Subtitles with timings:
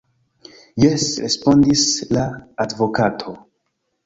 [0.83, 1.83] Jes, respondis
[2.17, 2.25] la
[2.67, 3.37] advokato.